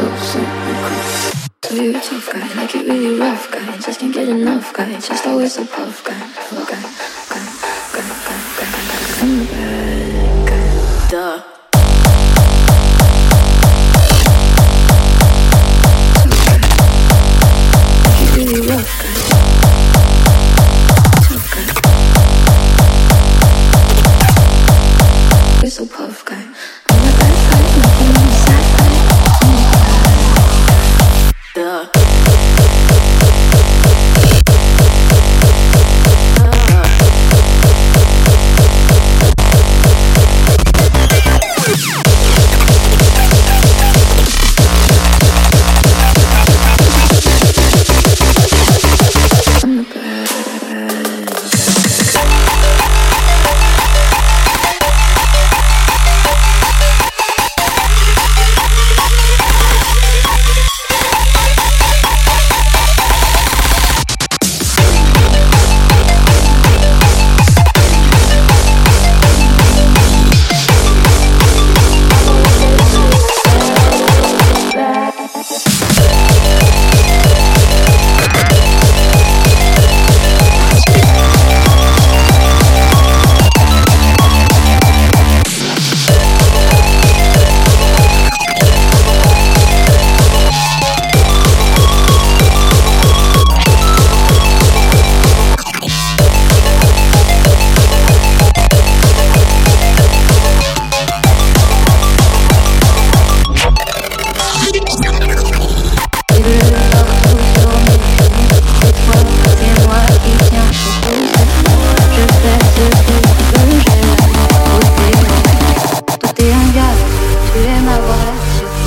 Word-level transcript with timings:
so 0.00 1.74
you're 1.74 1.96
a 1.96 2.00
tough 2.00 2.32
guy, 2.32 2.54
like 2.54 2.74
it 2.74 2.86
really 2.86 3.18
rough 3.18 3.50
guy. 3.52 3.76
Just 3.78 4.00
can't 4.00 4.14
get 4.14 4.28
enough 4.28 4.72
guy, 4.72 4.98
just 4.98 5.26
always 5.26 5.58
a 5.58 5.66
tough 5.66 6.04
guy. 6.04 6.20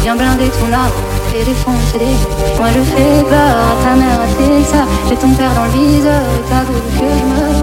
Viens 0.04 0.18
blinder 0.18 0.50
ton 0.50 0.74
âme 0.74 0.92
et 1.34 1.46
défoncer. 1.46 2.12
Moi 2.58 2.68
je 2.76 2.82
fais 2.82 3.24
peur 3.24 3.56
à 3.58 3.84
ta 3.84 3.96
mère, 3.96 4.20
à 4.20 4.28
tes 4.38 4.64
sœurs. 4.66 4.88
J'ai 5.08 5.16
ton 5.16 5.30
père 5.30 5.54
dans 5.56 5.64
le 5.64 5.72
viseur 5.72 6.22
et 6.22 6.66
voulu 6.66 6.82
que 6.82 7.06
je 7.18 7.26
meure 7.32 7.62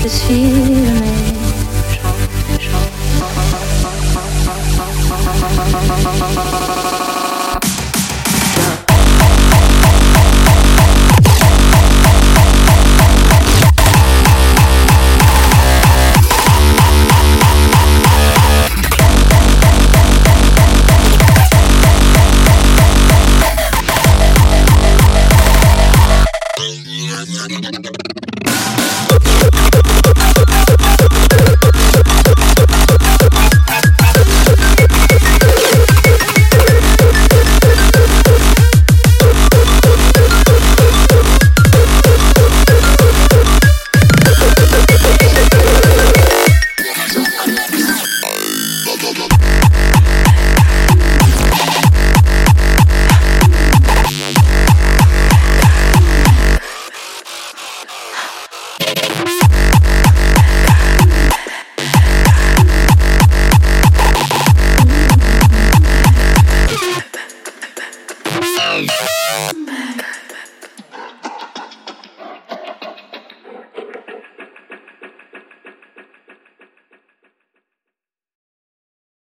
Je 0.00 0.08
suis 0.08 0.44
le 0.44 1.27